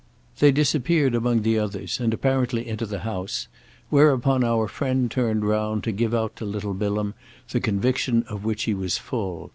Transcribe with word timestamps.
They 0.39 0.51
disappeared 0.51 1.13
among 1.13 1.43
the 1.43 1.59
others 1.59 1.99
and 1.99 2.11
apparently 2.11 2.67
into 2.67 2.87
the 2.87 3.01
house; 3.01 3.47
whereupon 3.91 4.43
our 4.43 4.67
friend 4.67 5.11
turned 5.11 5.45
round 5.45 5.83
to 5.83 5.91
give 5.91 6.15
out 6.15 6.35
to 6.37 6.43
little 6.45 6.73
Bilham 6.73 7.13
the 7.51 7.59
conviction 7.59 8.23
of 8.27 8.43
which 8.43 8.63
he 8.63 8.73
was 8.73 8.97
full. 8.97 9.49